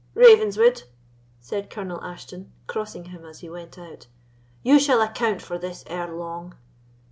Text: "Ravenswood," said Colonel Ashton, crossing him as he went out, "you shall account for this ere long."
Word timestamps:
"Ravenswood," 0.15 0.81
said 1.41 1.69
Colonel 1.69 2.03
Ashton, 2.03 2.51
crossing 2.65 3.05
him 3.05 3.23
as 3.23 3.41
he 3.41 3.51
went 3.51 3.77
out, 3.77 4.07
"you 4.63 4.79
shall 4.79 4.99
account 4.99 5.43
for 5.43 5.59
this 5.59 5.83
ere 5.85 6.11
long." 6.11 6.55